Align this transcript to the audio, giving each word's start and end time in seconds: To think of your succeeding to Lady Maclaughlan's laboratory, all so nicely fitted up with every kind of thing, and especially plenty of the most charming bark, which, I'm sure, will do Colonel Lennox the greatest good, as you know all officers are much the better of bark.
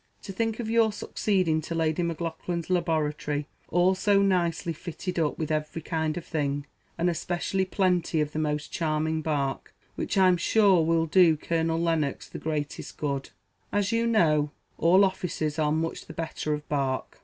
To 0.23 0.33
think 0.33 0.59
of 0.59 0.67
your 0.67 0.91
succeeding 0.91 1.61
to 1.61 1.75
Lady 1.75 2.01
Maclaughlan's 2.01 2.71
laboratory, 2.71 3.45
all 3.69 3.93
so 3.93 4.19
nicely 4.23 4.73
fitted 4.73 5.19
up 5.19 5.37
with 5.37 5.51
every 5.51 5.83
kind 5.83 6.17
of 6.17 6.25
thing, 6.25 6.65
and 6.97 7.07
especially 7.07 7.65
plenty 7.65 8.19
of 8.19 8.31
the 8.31 8.39
most 8.39 8.71
charming 8.71 9.21
bark, 9.21 9.75
which, 9.93 10.17
I'm 10.17 10.37
sure, 10.37 10.83
will 10.83 11.05
do 11.05 11.37
Colonel 11.37 11.79
Lennox 11.79 12.27
the 12.27 12.39
greatest 12.39 12.97
good, 12.97 13.29
as 13.71 13.91
you 13.91 14.07
know 14.07 14.49
all 14.79 15.05
officers 15.05 15.59
are 15.59 15.71
much 15.71 16.07
the 16.07 16.13
better 16.13 16.51
of 16.55 16.67
bark. 16.67 17.19